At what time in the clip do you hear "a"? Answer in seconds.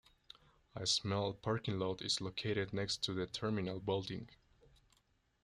0.73-0.87